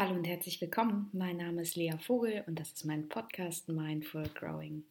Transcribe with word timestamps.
Hallo 0.00 0.14
und 0.14 0.26
herzlich 0.26 0.58
willkommen. 0.62 1.10
Mein 1.12 1.36
Name 1.36 1.60
ist 1.60 1.76
Lea 1.76 1.92
Vogel 2.00 2.42
und 2.46 2.58
das 2.58 2.72
ist 2.72 2.86
mein 2.86 3.10
Podcast 3.10 3.68
Mindful 3.68 4.30
Growing. 4.32 4.82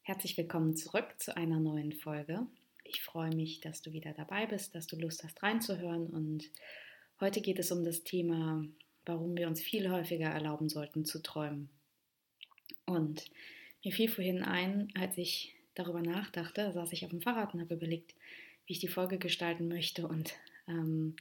Herzlich 0.00 0.38
willkommen 0.38 0.78
zurück 0.78 1.14
zu 1.18 1.36
einer 1.36 1.60
neuen 1.60 1.92
Folge. 1.92 2.46
Ich 2.84 3.02
freue 3.02 3.36
mich, 3.36 3.60
dass 3.60 3.82
du 3.82 3.92
wieder 3.92 4.14
dabei 4.14 4.46
bist, 4.46 4.74
dass 4.74 4.86
du 4.86 4.96
Lust 4.96 5.24
hast 5.24 5.42
reinzuhören 5.42 6.06
und 6.06 6.50
heute 7.20 7.42
geht 7.42 7.58
es 7.58 7.70
um 7.70 7.84
das 7.84 8.02
Thema, 8.02 8.64
warum 9.04 9.36
wir 9.36 9.46
uns 9.46 9.60
viel 9.60 9.90
häufiger 9.90 10.30
erlauben 10.30 10.70
sollten 10.70 11.04
zu 11.04 11.22
träumen. 11.22 11.68
Und 12.86 13.30
mir 13.84 13.92
fiel 13.92 14.08
vorhin 14.08 14.42
ein, 14.42 14.88
als 14.94 15.18
ich 15.18 15.54
darüber 15.74 16.00
nachdachte, 16.00 16.72
saß 16.72 16.94
ich 16.94 17.04
auf 17.04 17.10
dem 17.10 17.20
Fahrrad 17.20 17.52
und 17.52 17.60
habe 17.60 17.74
überlegt, 17.74 18.14
wie 18.64 18.72
ich 18.72 18.78
die 18.78 18.88
Folge 18.88 19.18
gestalten 19.18 19.68
möchte 19.68 20.08
und 20.08 20.32
ähm, 20.66 21.14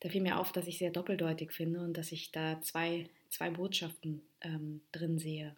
da 0.00 0.08
fiel 0.08 0.22
mir 0.22 0.38
auf, 0.38 0.52
dass 0.52 0.66
ich 0.66 0.78
sehr 0.78 0.90
doppeldeutig 0.90 1.52
finde 1.52 1.80
und 1.80 1.96
dass 1.96 2.12
ich 2.12 2.30
da 2.30 2.60
zwei, 2.60 3.08
zwei 3.28 3.50
Botschaften 3.50 4.22
ähm, 4.40 4.80
drin 4.92 5.18
sehe. 5.18 5.56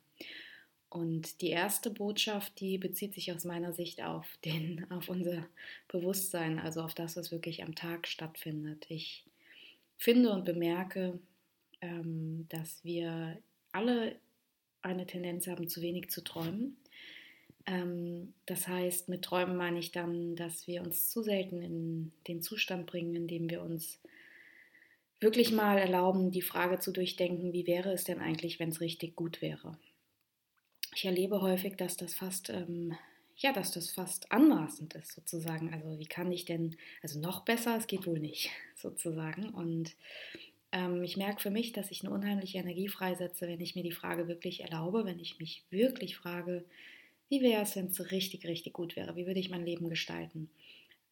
Und 0.89 1.41
die 1.41 1.51
erste 1.51 1.89
Botschaft, 1.91 2.59
die 2.59 2.77
bezieht 2.77 3.15
sich 3.15 3.33
aus 3.33 3.45
meiner 3.45 3.73
Sicht 3.73 4.03
auf, 4.03 4.27
den, 4.45 4.87
auf 4.91 5.09
unser 5.09 5.47
Bewusstsein, 5.89 6.59
also 6.59 6.83
auf 6.83 6.95
das, 6.95 7.17
was 7.17 7.31
wirklich 7.31 7.63
am 7.63 7.75
Tag 7.75 8.09
stattfindet. 8.09 8.87
Ich 8.89 9.25
finde 9.97 10.33
und 10.33 10.45
bemerke, 10.45 11.19
ähm, 11.81 12.47
dass 12.49 12.85
wir 12.85 13.39
alle 13.73 14.17
eine 14.83 15.07
Tendenz 15.07 15.47
haben, 15.47 15.69
zu 15.69 15.83
wenig 15.83 16.11
zu 16.11 16.25
träumen. 16.25 16.77
Ähm, 17.67 18.35
das 18.47 18.67
heißt, 18.67 19.09
mit 19.09 19.23
Träumen 19.23 19.57
meine 19.57 19.79
ich 19.79 19.93
dann, 19.93 20.35
dass 20.35 20.67
wir 20.67 20.83
uns 20.83 21.11
zu 21.11 21.23
selten 21.23 21.63
in 21.63 22.13
den 22.27 22.43
Zustand 22.43 22.87
bringen, 22.87 23.15
in 23.15 23.29
dem 23.29 23.51
wir 23.51 23.63
uns 23.63 24.01
wirklich 25.21 25.53
mal 25.53 25.79
erlauben, 25.79 26.31
die 26.31 26.43
Frage 26.43 26.79
zu 26.79 26.93
durchdenken, 26.93 27.53
wie 27.53 27.67
wäre 27.67 27.93
es 27.93 28.05
denn 28.05 28.21
eigentlich, 28.21 28.59
wenn 28.59 28.71
es 28.71 28.81
richtig 28.81 29.17
gut 29.17 29.43
wäre. 29.43 29.79
Ich 30.95 31.05
erlebe 31.05 31.41
häufig, 31.41 31.77
dass 31.77 31.97
das 31.97 32.15
fast, 32.15 32.51
ähm, 32.51 32.97
ja, 33.37 33.53
dass 33.53 33.71
das 33.73 33.91
fast 33.91 34.33
anmaßend 34.33 34.95
ist, 34.95 35.13
sozusagen. 35.13 35.73
Also 35.73 35.99
wie 35.99 36.07
kann 36.07 36.33
ich 36.33 36.47
denn, 36.47 36.77
also 37.03 37.21
noch 37.21 37.45
besser, 37.45 37.77
es 37.77 37.87
geht 37.87 38.07
wohl 38.07 38.19
nicht, 38.19 38.51
sozusagen. 38.75 39.51
Und 39.51 39.95
ähm, 40.73 41.03
ich 41.03 41.17
merke 41.17 41.41
für 41.41 41.51
mich, 41.51 41.73
dass 41.73 41.91
ich 41.91 42.03
eine 42.03 42.13
unheimliche 42.13 42.59
Energie 42.59 42.89
freisetze, 42.89 43.47
wenn 43.47 43.61
ich 43.61 43.77
mir 43.77 43.83
die 43.85 43.93
Frage 43.93 44.27
wirklich 44.27 44.63
erlaube, 44.63 45.05
wenn 45.05 45.21
ich 45.21 45.39
mich 45.39 45.65
wirklich 45.71 46.17
frage, 46.17 46.65
wie 47.29 47.43
wäre 47.43 47.63
es, 47.63 47.77
wenn 47.77 47.87
es 47.87 48.11
richtig, 48.11 48.47
richtig 48.47 48.73
gut 48.73 48.97
wäre? 48.97 49.15
Wie 49.15 49.27
würde 49.27 49.39
ich 49.39 49.51
mein 49.51 49.65
Leben 49.65 49.89
gestalten? 49.89 50.51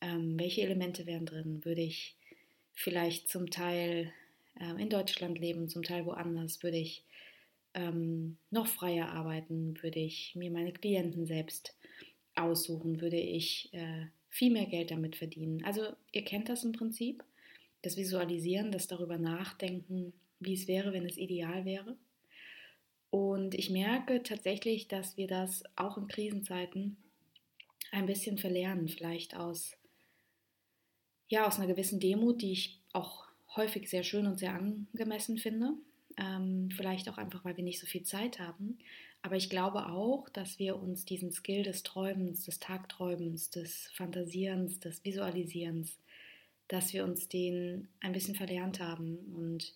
Ähm, 0.00 0.38
welche 0.38 0.62
Elemente 0.62 1.06
wären 1.06 1.26
drin? 1.26 1.64
Würde 1.64 1.82
ich 1.82 2.16
vielleicht 2.78 3.28
zum 3.28 3.50
Teil 3.50 4.12
äh, 4.60 4.80
in 4.80 4.88
Deutschland 4.88 5.38
leben, 5.38 5.68
zum 5.68 5.82
Teil 5.82 6.06
woanders, 6.06 6.62
würde 6.62 6.78
ich 6.78 7.04
ähm, 7.74 8.38
noch 8.50 8.68
freier 8.68 9.08
arbeiten, 9.08 9.82
würde 9.82 9.98
ich 9.98 10.34
mir 10.36 10.50
meine 10.50 10.72
Klienten 10.72 11.26
selbst 11.26 11.76
aussuchen, 12.36 13.00
würde 13.00 13.18
ich 13.18 13.72
äh, 13.72 14.06
viel 14.30 14.52
mehr 14.52 14.66
Geld 14.66 14.92
damit 14.92 15.16
verdienen. 15.16 15.64
Also 15.64 15.88
ihr 16.12 16.24
kennt 16.24 16.48
das 16.48 16.62
im 16.62 16.72
Prinzip, 16.72 17.24
das 17.82 17.96
Visualisieren, 17.96 18.70
das 18.70 18.86
darüber 18.86 19.18
nachdenken, 19.18 20.12
wie 20.38 20.54
es 20.54 20.68
wäre, 20.68 20.92
wenn 20.92 21.04
es 21.04 21.16
ideal 21.16 21.64
wäre. 21.64 21.96
Und 23.10 23.54
ich 23.54 23.70
merke 23.70 24.22
tatsächlich, 24.22 24.86
dass 24.86 25.16
wir 25.16 25.26
das 25.26 25.64
auch 25.74 25.98
in 25.98 26.06
Krisenzeiten 26.06 26.96
ein 27.90 28.06
bisschen 28.06 28.38
verlernen, 28.38 28.86
vielleicht 28.86 29.34
aus 29.34 29.77
ja, 31.28 31.46
aus 31.46 31.58
einer 31.58 31.66
gewissen 31.66 32.00
Demut, 32.00 32.42
die 32.42 32.52
ich 32.52 32.80
auch 32.92 33.26
häufig 33.56 33.88
sehr 33.88 34.02
schön 34.02 34.26
und 34.26 34.38
sehr 34.38 34.54
angemessen 34.54 35.38
finde. 35.38 35.74
Ähm, 36.16 36.70
vielleicht 36.74 37.08
auch 37.08 37.18
einfach, 37.18 37.44
weil 37.44 37.56
wir 37.56 37.64
nicht 37.64 37.80
so 37.80 37.86
viel 37.86 38.02
Zeit 38.02 38.38
haben. 38.40 38.78
Aber 39.22 39.36
ich 39.36 39.50
glaube 39.50 39.86
auch, 39.86 40.28
dass 40.28 40.58
wir 40.58 40.76
uns 40.76 41.04
diesen 41.04 41.32
Skill 41.32 41.64
des 41.64 41.82
Träumens, 41.82 42.44
des 42.44 42.60
Tagträumens, 42.60 43.50
des 43.50 43.90
Fantasierens, 43.94 44.80
des 44.80 45.04
Visualisierens, 45.04 45.98
dass 46.68 46.92
wir 46.92 47.04
uns 47.04 47.28
den 47.28 47.88
ein 48.00 48.12
bisschen 48.12 48.34
verlernt 48.34 48.80
haben 48.80 49.18
und 49.34 49.74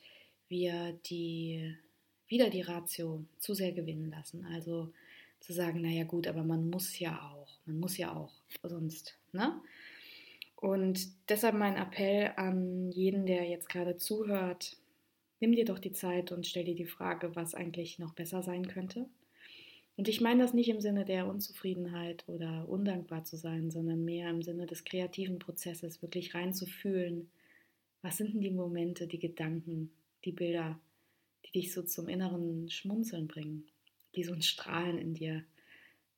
wir 0.48 0.98
die 1.06 1.74
wieder 2.28 2.50
die 2.50 2.62
Ratio 2.62 3.24
zu 3.38 3.54
sehr 3.54 3.72
gewinnen 3.72 4.10
lassen. 4.10 4.46
Also 4.46 4.92
zu 5.40 5.52
sagen, 5.52 5.82
naja 5.82 6.04
gut, 6.04 6.26
aber 6.26 6.44
man 6.44 6.70
muss 6.70 6.98
ja 6.98 7.20
auch, 7.32 7.58
man 7.66 7.80
muss 7.80 7.96
ja 7.98 8.14
auch, 8.14 8.32
sonst, 8.62 9.18
ne? 9.32 9.60
Und 10.62 11.08
deshalb 11.28 11.56
mein 11.56 11.76
Appell 11.76 12.30
an 12.36 12.92
jeden, 12.92 13.26
der 13.26 13.48
jetzt 13.48 13.68
gerade 13.68 13.96
zuhört, 13.96 14.76
nimm 15.40 15.56
dir 15.56 15.64
doch 15.64 15.80
die 15.80 15.90
Zeit 15.90 16.30
und 16.30 16.46
stell 16.46 16.62
dir 16.62 16.76
die 16.76 16.86
Frage, 16.86 17.34
was 17.34 17.56
eigentlich 17.56 17.98
noch 17.98 18.14
besser 18.14 18.44
sein 18.44 18.68
könnte. 18.68 19.08
Und 19.96 20.06
ich 20.06 20.20
meine 20.20 20.44
das 20.44 20.54
nicht 20.54 20.68
im 20.68 20.80
Sinne 20.80 21.04
der 21.04 21.26
Unzufriedenheit 21.26 22.22
oder 22.28 22.68
undankbar 22.68 23.24
zu 23.24 23.36
sein, 23.36 23.72
sondern 23.72 24.04
mehr 24.04 24.30
im 24.30 24.40
Sinne 24.40 24.66
des 24.66 24.84
kreativen 24.84 25.40
Prozesses, 25.40 26.00
wirklich 26.00 26.32
reinzufühlen, 26.32 27.28
was 28.00 28.18
sind 28.18 28.32
denn 28.32 28.40
die 28.40 28.52
Momente, 28.52 29.08
die 29.08 29.18
Gedanken, 29.18 29.90
die 30.24 30.32
Bilder, 30.32 30.78
die 31.44 31.50
dich 31.58 31.72
so 31.72 31.82
zum 31.82 32.08
inneren 32.08 32.70
Schmunzeln 32.70 33.26
bringen, 33.26 33.66
die 34.14 34.22
so 34.22 34.32
ein 34.32 34.42
Strahlen 34.42 34.98
in 34.98 35.14
dir 35.14 35.42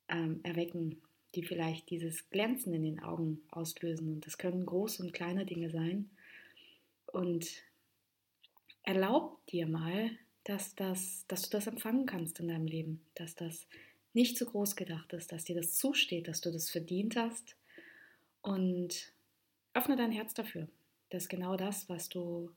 ähm, 0.07 0.39
erwecken, 0.43 1.01
die 1.35 1.43
vielleicht 1.43 1.89
dieses 1.89 2.29
Glänzen 2.29 2.73
in 2.73 2.83
den 2.83 2.99
Augen 2.99 3.41
auslösen. 3.49 4.13
Und 4.13 4.25
das 4.25 4.37
können 4.37 4.65
große 4.65 5.03
und 5.03 5.13
kleine 5.13 5.45
Dinge 5.45 5.69
sein. 5.69 6.09
Und 7.07 7.47
erlaub 8.83 9.45
dir 9.47 9.67
mal, 9.67 10.11
dass, 10.43 10.75
das, 10.75 11.25
dass 11.27 11.43
du 11.43 11.49
das 11.49 11.67
empfangen 11.67 12.05
kannst 12.05 12.39
in 12.39 12.47
deinem 12.47 12.67
Leben, 12.67 13.01
dass 13.15 13.35
das 13.35 13.67
nicht 14.13 14.37
zu 14.37 14.45
groß 14.45 14.75
gedacht 14.75 15.11
ist, 15.13 15.31
dass 15.31 15.43
dir 15.43 15.55
das 15.55 15.73
zusteht, 15.73 16.27
dass 16.27 16.41
du 16.41 16.51
das 16.51 16.69
verdient 16.69 17.15
hast. 17.15 17.57
Und 18.41 19.13
öffne 19.73 19.95
dein 19.95 20.11
Herz 20.11 20.33
dafür, 20.33 20.67
dass 21.09 21.27
genau 21.27 21.57
das, 21.57 21.89
was 21.89 22.09
du, 22.09 22.51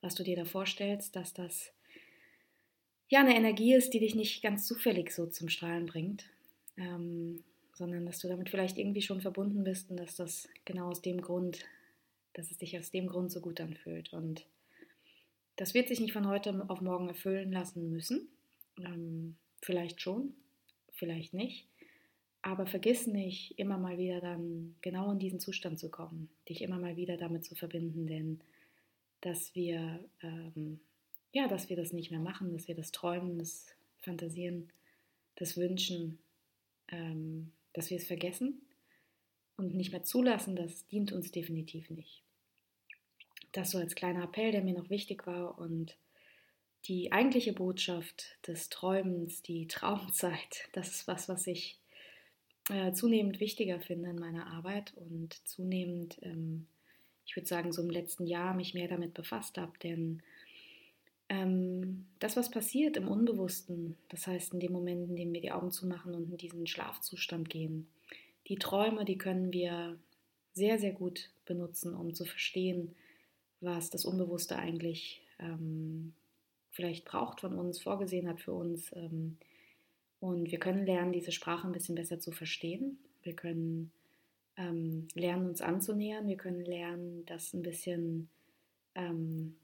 was 0.00 0.14
du 0.14 0.22
dir 0.22 0.36
da 0.36 0.44
vorstellst, 0.44 1.14
dass 1.16 1.34
das 1.34 1.72
ja 3.08 3.20
eine 3.20 3.36
Energie 3.36 3.74
ist, 3.74 3.90
die 3.90 4.00
dich 4.00 4.14
nicht 4.14 4.42
ganz 4.42 4.66
zufällig 4.66 5.12
so 5.12 5.26
zum 5.26 5.48
Strahlen 5.48 5.86
bringt, 5.86 6.24
ähm, 6.78 7.44
sondern 7.74 8.06
dass 8.06 8.18
du 8.18 8.28
damit 8.28 8.50
vielleicht 8.50 8.78
irgendwie 8.78 9.02
schon 9.02 9.20
verbunden 9.20 9.64
bist 9.64 9.90
und 9.90 9.98
dass 9.98 10.16
das 10.16 10.48
genau 10.64 10.88
aus 10.88 11.02
dem 11.02 11.20
Grund, 11.20 11.64
dass 12.34 12.50
es 12.50 12.58
dich 12.58 12.78
aus 12.78 12.90
dem 12.90 13.06
Grund 13.06 13.30
so 13.30 13.40
gut 13.40 13.60
anfühlt. 13.60 14.12
Und 14.12 14.46
das 15.56 15.74
wird 15.74 15.88
sich 15.88 16.00
nicht 16.00 16.12
von 16.12 16.28
heute 16.28 16.64
auf 16.68 16.80
morgen 16.80 17.08
erfüllen 17.08 17.52
lassen 17.52 17.90
müssen. 17.90 18.28
Ähm, 18.78 19.36
vielleicht 19.62 20.00
schon, 20.00 20.34
vielleicht 20.92 21.34
nicht. 21.34 21.66
Aber 22.42 22.66
vergiss 22.66 23.06
nicht, 23.06 23.58
immer 23.58 23.78
mal 23.78 23.98
wieder 23.98 24.20
dann 24.20 24.74
genau 24.80 25.12
in 25.12 25.20
diesen 25.20 25.38
Zustand 25.38 25.78
zu 25.78 25.90
kommen, 25.90 26.28
dich 26.48 26.62
immer 26.62 26.78
mal 26.78 26.96
wieder 26.96 27.16
damit 27.16 27.44
zu 27.44 27.54
verbinden, 27.54 28.08
denn 28.08 28.40
dass 29.20 29.54
wir, 29.54 30.04
ähm, 30.22 30.80
ja, 31.32 31.46
dass 31.46 31.70
wir 31.70 31.76
das 31.76 31.92
nicht 31.92 32.10
mehr 32.10 32.18
machen, 32.18 32.52
dass 32.52 32.66
wir 32.66 32.74
das 32.74 32.90
Träumen, 32.90 33.38
das 33.38 33.68
Fantasieren, 34.00 34.72
das 35.36 35.56
Wünschen, 35.56 36.18
ähm, 36.88 37.52
dass 37.72 37.90
wir 37.90 37.96
es 37.96 38.06
vergessen 38.06 38.62
und 39.56 39.74
nicht 39.74 39.92
mehr 39.92 40.04
zulassen, 40.04 40.56
das 40.56 40.86
dient 40.86 41.12
uns 41.12 41.30
definitiv 41.30 41.90
nicht. 41.90 42.22
Das 43.52 43.70
so 43.70 43.78
als 43.78 43.94
kleiner 43.94 44.24
Appell, 44.24 44.52
der 44.52 44.62
mir 44.62 44.74
noch 44.74 44.90
wichtig 44.90 45.26
war 45.26 45.58
und 45.58 45.96
die 46.86 47.12
eigentliche 47.12 47.52
Botschaft 47.52 48.38
des 48.46 48.68
Träumens, 48.68 49.42
die 49.42 49.66
Traumzeit, 49.66 50.68
das 50.72 50.88
ist 50.88 51.06
was, 51.06 51.28
was 51.28 51.46
ich 51.46 51.78
äh, 52.70 52.92
zunehmend 52.92 53.40
wichtiger 53.40 53.80
finde 53.80 54.10
in 54.10 54.18
meiner 54.18 54.46
Arbeit 54.48 54.94
und 54.96 55.34
zunehmend, 55.46 56.18
ähm, 56.22 56.66
ich 57.24 57.36
würde 57.36 57.46
sagen, 57.46 57.72
so 57.72 57.82
im 57.82 57.90
letzten 57.90 58.26
Jahr 58.26 58.54
mich 58.54 58.74
mehr 58.74 58.88
damit 58.88 59.14
befasst 59.14 59.58
habe, 59.58 59.72
denn 59.82 60.22
ähm, 61.32 62.04
das, 62.18 62.36
was 62.36 62.50
passiert 62.50 62.98
im 62.98 63.08
Unbewussten, 63.08 63.96
das 64.10 64.26
heißt 64.26 64.52
in 64.52 64.60
dem 64.60 64.72
Moment, 64.72 65.08
in 65.08 65.16
dem 65.16 65.32
wir 65.32 65.40
die 65.40 65.50
Augen 65.50 65.70
zumachen 65.70 66.14
und 66.14 66.30
in 66.30 66.36
diesen 66.36 66.66
Schlafzustand 66.66 67.48
gehen, 67.48 67.88
die 68.48 68.56
Träume, 68.56 69.06
die 69.06 69.16
können 69.16 69.50
wir 69.50 69.98
sehr, 70.52 70.78
sehr 70.78 70.92
gut 70.92 71.30
benutzen, 71.46 71.94
um 71.94 72.12
zu 72.12 72.26
verstehen, 72.26 72.94
was 73.62 73.88
das 73.88 74.04
Unbewusste 74.04 74.56
eigentlich 74.56 75.22
ähm, 75.38 76.12
vielleicht 76.70 77.06
braucht 77.06 77.40
von 77.40 77.58
uns, 77.58 77.80
vorgesehen 77.80 78.28
hat 78.28 78.40
für 78.42 78.52
uns. 78.52 78.94
Ähm, 78.94 79.38
und 80.20 80.50
wir 80.50 80.58
können 80.58 80.84
lernen, 80.84 81.12
diese 81.12 81.32
Sprache 81.32 81.66
ein 81.66 81.72
bisschen 81.72 81.94
besser 81.94 82.20
zu 82.20 82.30
verstehen. 82.30 82.98
Wir 83.22 83.34
können 83.34 83.90
ähm, 84.58 85.08
lernen, 85.14 85.48
uns 85.48 85.62
anzunähern. 85.62 86.28
Wir 86.28 86.36
können 86.36 86.64
lernen, 86.64 87.24
das 87.24 87.54
ein 87.54 87.62
bisschen 87.62 88.28
ähm, 88.94 89.56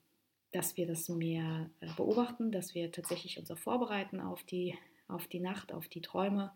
dass 0.53 0.77
wir 0.77 0.87
das 0.87 1.09
mehr 1.09 1.71
äh, 1.81 1.89
beobachten, 1.97 2.53
dass 2.53 2.75
wir 2.75 2.91
tatsächlich 2.91 3.39
uns 3.39 3.50
auch 3.50 3.59
vorbereiten 3.59 4.21
auf 4.21 4.43
die, 4.45 4.75
auf 5.09 5.27
die 5.27 5.41
Nacht, 5.41 5.73
auf 5.73 5.89
die 5.89 6.00
Träume. 6.00 6.53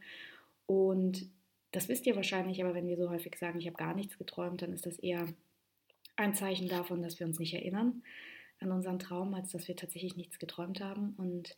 Und 0.66 1.28
das 1.72 1.88
wisst 1.88 2.06
ihr 2.06 2.16
wahrscheinlich, 2.16 2.62
aber 2.62 2.74
wenn 2.74 2.86
wir 2.86 2.96
so 2.96 3.10
häufig 3.10 3.36
sagen, 3.38 3.58
ich 3.58 3.66
habe 3.66 3.76
gar 3.76 3.94
nichts 3.94 4.18
geträumt, 4.18 4.62
dann 4.62 4.72
ist 4.72 4.86
das 4.86 4.98
eher 4.98 5.26
ein 6.16 6.34
Zeichen 6.34 6.68
davon, 6.68 7.02
dass 7.02 7.18
wir 7.18 7.26
uns 7.26 7.38
nicht 7.38 7.54
erinnern. 7.54 8.02
an 8.60 8.70
unseren 8.70 9.00
Traum, 9.00 9.34
als 9.34 9.50
dass 9.50 9.66
wir 9.66 9.74
tatsächlich 9.74 10.16
nichts 10.16 10.38
geträumt 10.38 10.80
haben. 10.80 11.14
Und 11.16 11.56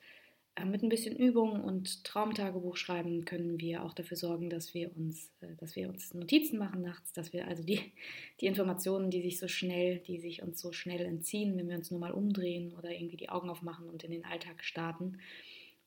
mit 0.65 0.83
ein 0.83 0.89
bisschen 0.89 1.17
Übung 1.17 1.62
und 1.65 2.05
Traumtagebuch 2.05 2.77
schreiben 2.77 3.25
können 3.25 3.59
wir 3.59 3.83
auch 3.83 3.93
dafür 3.93 4.17
sorgen, 4.17 4.51
dass 4.51 4.73
wir 4.73 4.97
uns, 4.97 5.33
äh, 5.41 5.55
dass 5.59 5.75
wir 5.75 5.89
uns 5.89 6.15
Notizen 6.15 6.59
machen 6.59 6.83
nachts, 6.83 7.12
dass 7.12 7.33
wir 7.33 7.49
also 7.49 7.65
die, 7.65 7.81
die 8.41 8.47
Informationen, 8.47 9.11
die 9.11 9.23
sich 9.23 9.39
so 9.39 9.49
schnell, 9.49 9.99
die 9.99 10.21
sich 10.21 10.43
uns 10.43 10.61
so 10.61 10.73
schnell 10.73 11.05
entziehen, 11.05 11.56
wenn 11.56 11.69
wir 11.69 11.77
uns 11.77 11.91
nur 11.91 12.01
mal 12.01 12.12
umdrehen 12.12 12.73
oder 12.79 12.91
irgendwie 12.91 13.17
die 13.17 13.31
Augen 13.31 13.51
aufmachen 13.51 13.89
und 13.89 14.05
in 14.05 14.12
den 14.12 14.25
Alltag 14.25 14.62
starten, 14.62 15.19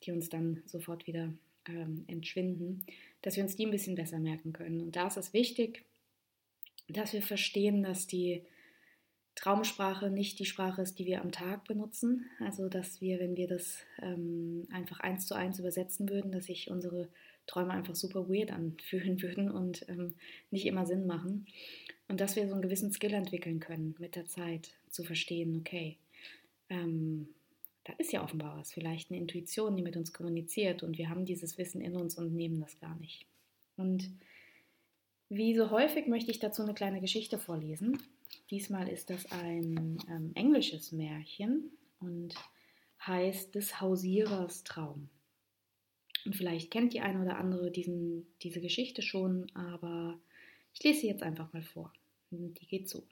die 0.04 0.12
uns 0.12 0.30
dann 0.30 0.62
sofort 0.66 1.08
wieder 1.08 1.34
ähm, 1.68 2.04
entschwinden, 2.08 2.86
dass 3.22 3.38
wir 3.38 3.44
uns 3.44 3.56
die 3.56 3.66
ein 3.66 3.72
bisschen 3.72 3.96
besser 3.96 4.20
merken 4.20 4.52
können. 4.52 4.82
Und 4.82 4.96
da 4.96 5.08
ist 5.08 5.18
es 5.18 5.34
wichtig, 5.34 5.86
dass 6.90 7.14
wir 7.14 7.22
verstehen, 7.22 7.84
dass 7.84 8.08
die 8.08 8.44
Traumsprache 9.38 10.10
nicht 10.10 10.40
die 10.40 10.46
Sprache 10.46 10.82
ist, 10.82 10.98
die 10.98 11.06
wir 11.06 11.22
am 11.22 11.32
Tag 11.32 11.66
benutzen. 11.66 12.26
Also 12.40 12.70
dass 12.70 13.02
wir, 13.02 13.20
wenn 13.20 13.38
wir 13.38 13.48
das 13.48 13.78
ähm, 14.02 14.68
einfach 14.72 15.00
eins 15.00 15.28
zu 15.28 15.36
eins 15.36 15.60
übersetzen 15.60 16.10
würden, 16.10 16.32
dass 16.32 16.46
sich 16.46 16.72
unsere 16.72 17.08
Träume 17.46 17.72
einfach 17.72 17.96
super 17.96 18.28
weird 18.28 18.52
anfühlen 18.52 19.22
würden 19.22 19.52
und 19.52 19.88
ähm, 19.90 20.16
nicht 20.50 20.66
immer 20.66 20.88
Sinn 20.88 21.06
machen. 21.06 21.46
Und 22.08 22.20
dass 22.20 22.36
wir 22.36 22.48
so 22.48 22.54
einen 22.54 22.64
gewissen 22.64 22.92
Skill 22.92 23.14
entwickeln 23.14 23.60
können 23.60 23.96
mit 24.00 24.16
der 24.16 24.26
Zeit, 24.26 24.72
zu 24.90 25.04
verstehen, 25.04 25.58
okay, 25.60 25.98
ähm, 26.70 27.28
da 27.84 27.94
ist 28.00 28.12
ja 28.12 28.24
offenbar 28.24 28.58
was, 28.58 28.72
vielleicht 28.72 29.12
eine 29.12 29.20
Intuition, 29.20 29.76
die 29.76 29.84
mit 29.84 29.98
uns 29.98 30.14
kommuniziert 30.14 30.82
und 30.82 30.98
wir 30.98 31.10
haben 31.10 31.26
dieses 31.26 31.58
Wissen 31.58 31.82
in 31.82 31.96
uns 31.96 32.18
und 32.18 32.34
nehmen 32.34 32.60
das 32.60 32.80
gar 32.80 32.96
nicht. 32.96 33.26
Und 33.76 34.10
wie 35.30 35.56
so 35.56 35.70
häufig 35.70 36.08
möchte 36.08 36.32
ich 36.32 36.40
dazu 36.40 36.64
eine 36.64 36.74
kleine 36.74 37.02
Geschichte 37.02 37.38
vorlesen. 37.38 38.02
Diesmal 38.50 38.88
ist 38.88 39.10
das 39.10 39.32
ein 39.32 39.98
ähm, 40.10 40.32
englisches 40.36 40.92
Märchen 40.92 41.72
und 42.00 42.34
heißt 43.06 43.56
des 43.56 43.82
Hausierers 43.82 44.64
Traum. 44.64 45.10
Und 46.26 46.36
vielleicht 46.36 46.72
kennt 46.72 46.94
die 46.94 47.02
eine 47.02 47.22
oder 47.22 47.38
andere 47.38 47.72
diesen, 47.72 48.28
diese 48.42 48.62
Geschichte 48.62 49.02
schon, 49.02 49.50
aber 49.54 50.20
ich 50.74 50.84
lese 50.84 51.02
sie 51.02 51.08
jetzt 51.08 51.24
einfach 51.24 51.52
mal 51.54 51.64
vor. 51.64 51.94
Die 52.32 52.68
geht 52.68 52.90
so. 52.90 53.04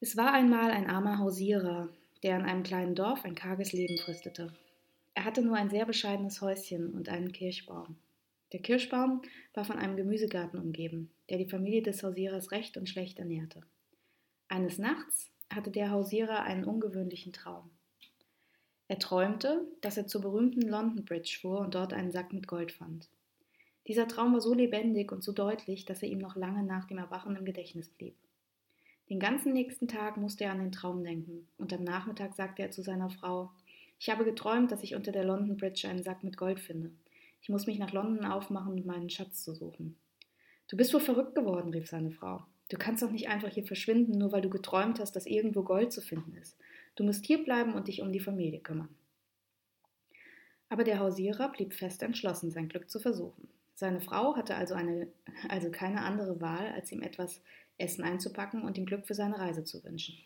Es 0.00 0.16
war 0.16 0.32
einmal 0.32 0.70
ein 0.70 0.88
armer 0.88 1.18
Hausierer, 1.18 1.88
der 2.22 2.36
in 2.36 2.44
einem 2.44 2.62
kleinen 2.62 2.94
Dorf 2.94 3.24
ein 3.24 3.34
karges 3.34 3.72
Leben 3.72 3.98
fristete. 3.98 4.52
Er 5.14 5.24
hatte 5.24 5.42
nur 5.42 5.56
ein 5.56 5.70
sehr 5.70 5.84
bescheidenes 5.84 6.40
Häuschen 6.40 6.94
und 6.94 7.08
einen 7.08 7.32
Kirschbaum. 7.32 7.96
Der 8.52 8.60
Kirschbaum 8.60 9.22
war 9.54 9.64
von 9.64 9.76
einem 9.76 9.96
Gemüsegarten 9.96 10.58
umgeben, 10.58 11.10
der 11.28 11.38
die 11.38 11.48
Familie 11.48 11.82
des 11.82 12.02
Hausierers 12.02 12.50
recht 12.50 12.76
und 12.76 12.88
schlecht 12.88 13.18
ernährte. 13.18 13.62
Eines 14.48 14.78
Nachts 14.78 15.30
hatte 15.52 15.70
der 15.70 15.90
Hausierer 15.90 16.42
einen 16.42 16.64
ungewöhnlichen 16.64 17.32
Traum. 17.32 17.70
Er 18.88 18.98
träumte, 18.98 19.68
dass 19.82 19.96
er 19.96 20.08
zur 20.08 20.20
berühmten 20.20 20.62
London 20.62 21.04
Bridge 21.04 21.38
fuhr 21.40 21.60
und 21.60 21.76
dort 21.76 21.92
einen 21.92 22.10
Sack 22.10 22.32
mit 22.32 22.48
Gold 22.48 22.72
fand. 22.72 23.08
Dieser 23.86 24.08
Traum 24.08 24.32
war 24.32 24.40
so 24.40 24.52
lebendig 24.52 25.12
und 25.12 25.22
so 25.22 25.30
deutlich, 25.30 25.84
dass 25.84 26.02
er 26.02 26.08
ihm 26.08 26.18
noch 26.18 26.34
lange 26.34 26.64
nach 26.64 26.86
dem 26.86 26.98
Erwachen 26.98 27.36
im 27.36 27.44
Gedächtnis 27.44 27.88
blieb. 27.88 28.16
Den 29.08 29.20
ganzen 29.20 29.52
nächsten 29.52 29.86
Tag 29.86 30.16
musste 30.16 30.44
er 30.44 30.52
an 30.52 30.58
den 30.58 30.72
Traum 30.72 31.02
denken, 31.02 31.46
und 31.56 31.72
am 31.72 31.84
Nachmittag 31.84 32.34
sagte 32.34 32.62
er 32.62 32.70
zu 32.70 32.82
seiner 32.82 33.10
Frau 33.10 33.50
Ich 33.98 34.10
habe 34.10 34.24
geträumt, 34.24 34.72
dass 34.72 34.82
ich 34.82 34.94
unter 34.96 35.12
der 35.12 35.24
London 35.24 35.56
Bridge 35.56 35.88
einen 35.88 36.02
Sack 36.02 36.24
mit 36.24 36.36
Gold 36.36 36.58
finde. 36.58 36.90
Ich 37.40 37.48
muss 37.48 37.66
mich 37.66 37.78
nach 37.78 37.92
London 37.92 38.24
aufmachen, 38.26 38.74
um 38.74 38.86
meinen 38.86 39.10
Schatz 39.10 39.42
zu 39.42 39.54
suchen. 39.54 39.96
Du 40.68 40.76
bist 40.76 40.92
wohl 40.94 41.00
verrückt 41.00 41.34
geworden, 41.34 41.70
rief 41.70 41.88
seine 41.88 42.10
Frau. 42.10 42.44
Du 42.68 42.78
kannst 42.78 43.02
doch 43.02 43.10
nicht 43.10 43.28
einfach 43.28 43.48
hier 43.48 43.64
verschwinden, 43.64 44.18
nur 44.18 44.30
weil 44.30 44.42
du 44.42 44.50
geträumt 44.50 45.00
hast, 45.00 45.16
dass 45.16 45.26
irgendwo 45.26 45.62
Gold 45.62 45.92
zu 45.92 46.00
finden 46.00 46.36
ist. 46.36 46.56
Du 46.94 47.02
musst 47.02 47.26
hier 47.26 47.42
bleiben 47.42 47.74
und 47.74 47.88
dich 47.88 48.02
um 48.02 48.12
die 48.12 48.20
Familie 48.20 48.60
kümmern. 48.60 48.94
Aber 50.68 50.84
der 50.84 51.00
Hausierer 51.00 51.50
blieb 51.50 51.74
fest 51.74 52.02
entschlossen, 52.02 52.52
sein 52.52 52.68
Glück 52.68 52.88
zu 52.88 53.00
versuchen. 53.00 53.48
Seine 53.74 54.00
Frau 54.00 54.36
hatte 54.36 54.54
also, 54.54 54.74
eine, 54.74 55.08
also 55.48 55.70
keine 55.70 56.02
andere 56.02 56.40
Wahl, 56.40 56.68
als 56.72 56.92
ihm 56.92 57.02
etwas 57.02 57.42
Essen 57.78 58.04
einzupacken 58.04 58.62
und 58.62 58.78
ihm 58.78 58.86
Glück 58.86 59.06
für 59.06 59.14
seine 59.14 59.38
Reise 59.38 59.64
zu 59.64 59.82
wünschen. 59.82 60.18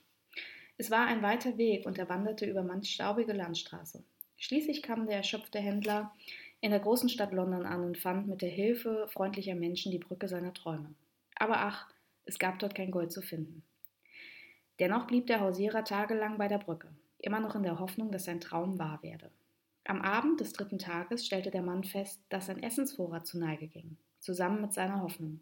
Es 0.76 0.90
war 0.90 1.06
ein 1.06 1.22
weiter 1.22 1.56
Weg 1.56 1.87
und 1.87 1.99
er 1.99 2.08
wanderte 2.08 2.46
über 2.46 2.62
manch 2.62 2.90
staubige 2.90 3.32
Landstraße. 3.32 4.05
Schließlich 4.37 4.82
kam 4.82 5.06
der 5.06 5.17
erschöpfte 5.17 5.60
Händler 5.60 6.12
in 6.64 6.70
der 6.70 6.81
großen 6.81 7.11
Stadt 7.11 7.34
London 7.34 7.66
an 7.66 7.84
und 7.84 7.99
fand 7.99 8.26
mit 8.26 8.40
der 8.40 8.49
Hilfe 8.49 9.06
freundlicher 9.08 9.55
Menschen 9.55 9.93
die 9.93 9.99
Brücke 9.99 10.28
seiner 10.28 10.55
Träume. 10.55 10.94
Aber 11.37 11.58
ach, 11.58 11.90
es 12.25 12.38
gab 12.38 12.58
dort 12.58 12.75
kein 12.75 12.90
Gold 12.90 13.12
zu 13.12 13.20
finden. 13.20 13.62
Dennoch 14.81 15.06
blieb 15.06 15.26
der 15.26 15.40
Hausierer 15.40 15.84
tagelang 15.84 16.38
bei 16.38 16.49
der 16.49 16.56
Brücke, 16.56 16.88
immer 17.19 17.38
noch 17.38 17.55
in 17.55 17.64
der 17.64 17.81
Hoffnung, 17.81 18.11
dass 18.11 18.25
sein 18.25 18.40
Traum 18.40 18.78
wahr 18.78 19.02
werde. 19.02 19.31
Am 19.84 20.00
Abend 20.00 20.40
des 20.40 20.55
dritten 20.55 20.78
Tages 20.78 21.26
stellte 21.26 21.50
der 21.50 21.61
Mann 21.61 21.84
fest, 21.84 22.22
dass 22.31 22.46
sein 22.46 22.62
Essensvorrat 22.62 23.26
zu 23.26 23.38
Neige 23.38 23.67
ging, 23.67 23.99
zusammen 24.20 24.62
mit 24.62 24.72
seiner 24.72 25.02
Hoffnung. 25.02 25.40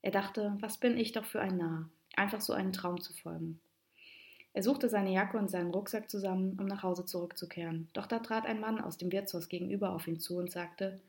Er 0.00 0.12
dachte, 0.12 0.56
was 0.60 0.78
bin 0.78 0.96
ich 0.96 1.10
doch 1.10 1.24
für 1.24 1.40
ein 1.40 1.56
Narr, 1.56 1.90
einfach 2.14 2.40
so 2.40 2.52
einen 2.52 2.72
Traum 2.72 3.00
zu 3.00 3.12
folgen. 3.12 3.58
Er 4.54 4.62
suchte 4.62 4.88
seine 4.88 5.12
Jacke 5.12 5.38
und 5.38 5.50
seinen 5.50 5.70
Rucksack 5.70 6.10
zusammen, 6.10 6.58
um 6.60 6.66
nach 6.66 6.82
Hause 6.82 7.04
zurückzukehren. 7.04 7.88
Doch 7.94 8.06
da 8.06 8.18
trat 8.18 8.44
ein 8.44 8.60
Mann 8.60 8.80
aus 8.80 8.98
dem 8.98 9.10
Wirtshaus 9.10 9.48
gegenüber 9.48 9.90
auf 9.90 10.06
ihn 10.06 10.20
zu 10.20 10.36
und 10.36 10.50
sagte: 10.50 11.00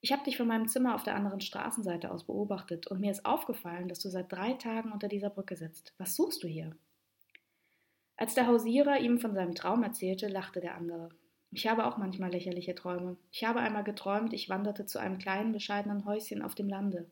Ich 0.00 0.12
habe 0.12 0.24
dich 0.24 0.36
von 0.36 0.48
meinem 0.48 0.66
Zimmer 0.66 0.94
auf 0.94 1.02
der 1.02 1.14
anderen 1.14 1.42
Straßenseite 1.42 2.10
aus 2.10 2.24
beobachtet 2.24 2.86
und 2.86 3.00
mir 3.00 3.10
ist 3.10 3.26
aufgefallen, 3.26 3.88
dass 3.88 4.00
du 4.00 4.08
seit 4.08 4.32
drei 4.32 4.54
Tagen 4.54 4.92
unter 4.92 5.08
dieser 5.08 5.30
Brücke 5.30 5.56
sitzt. 5.56 5.92
Was 5.98 6.16
suchst 6.16 6.42
du 6.42 6.48
hier? 6.48 6.74
Als 8.16 8.34
der 8.34 8.46
Hausierer 8.46 8.98
ihm 8.98 9.18
von 9.18 9.34
seinem 9.34 9.54
Traum 9.54 9.82
erzählte, 9.82 10.28
lachte 10.28 10.60
der 10.60 10.74
andere. 10.74 11.10
Ich 11.52 11.66
habe 11.66 11.86
auch 11.86 11.96
manchmal 11.96 12.30
lächerliche 12.30 12.74
Träume. 12.74 13.16
Ich 13.32 13.44
habe 13.44 13.60
einmal 13.60 13.82
geträumt, 13.82 14.32
ich 14.32 14.48
wanderte 14.48 14.86
zu 14.86 14.98
einem 14.98 15.18
kleinen, 15.18 15.52
bescheidenen 15.52 16.04
Häuschen 16.04 16.42
auf 16.42 16.54
dem 16.54 16.68
Lande. 16.68 17.10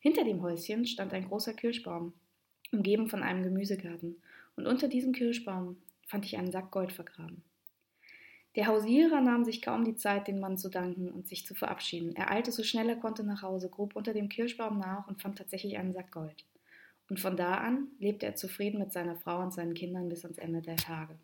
Hinter 0.00 0.24
dem 0.24 0.42
Häuschen 0.42 0.86
stand 0.86 1.14
ein 1.14 1.28
großer 1.28 1.54
Kirschbaum, 1.54 2.12
umgeben 2.72 3.08
von 3.08 3.22
einem 3.22 3.42
Gemüsegarten 3.42 4.16
und 4.56 4.66
unter 4.66 4.88
diesem 4.88 5.12
Kirschbaum 5.12 5.76
fand 6.06 6.24
ich 6.24 6.36
einen 6.36 6.50
Sack 6.50 6.70
Gold 6.70 6.92
vergraben. 6.92 7.42
Der 8.56 8.68
Hausierer 8.68 9.20
nahm 9.20 9.44
sich 9.44 9.60
kaum 9.60 9.84
die 9.84 9.96
Zeit, 9.96 10.28
den 10.28 10.40
Mann 10.40 10.56
zu 10.56 10.70
danken 10.70 11.10
und 11.10 11.28
sich 11.28 11.44
zu 11.44 11.54
verabschieden. 11.54 12.16
Er 12.16 12.30
eilte 12.30 12.52
so 12.52 12.62
schnell 12.62 12.88
er 12.88 12.96
konnte 12.96 13.22
nach 13.22 13.42
Hause, 13.42 13.68
grub 13.68 13.94
unter 13.94 14.14
dem 14.14 14.30
Kirschbaum 14.30 14.78
nach 14.78 15.06
und 15.08 15.20
fand 15.20 15.36
tatsächlich 15.36 15.76
einen 15.76 15.92
Sack 15.92 16.10
Gold. 16.10 16.44
Und 17.08 17.20
von 17.20 17.36
da 17.36 17.56
an 17.56 17.88
lebte 17.98 18.26
er 18.26 18.34
zufrieden 18.34 18.78
mit 18.78 18.92
seiner 18.92 19.14
Frau 19.14 19.42
und 19.42 19.52
seinen 19.52 19.74
Kindern 19.74 20.08
bis 20.08 20.24
ans 20.24 20.38
Ende 20.38 20.62
der 20.62 20.76
Tage. 20.76 21.18